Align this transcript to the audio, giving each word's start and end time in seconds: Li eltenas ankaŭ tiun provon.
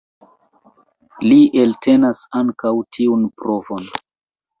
Li 1.25 1.37
eltenas 1.63 2.23
ankaŭ 2.39 2.73
tiun 2.97 3.29
provon. 3.43 3.87